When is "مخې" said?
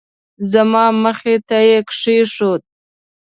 1.03-1.35